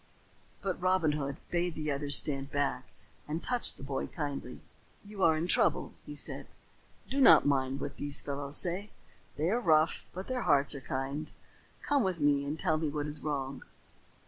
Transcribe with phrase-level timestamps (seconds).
[0.63, 2.85] But Robin Hood bade the others stand back,
[3.27, 4.61] and touched the boy kindly.
[5.05, 6.47] "You are in trouble," he said.
[7.07, 8.89] "Do not mind what these fellows say.
[9.37, 11.31] They are rough, but their hearts are kind.
[11.83, 13.61] Come with me and tell me what is wrong."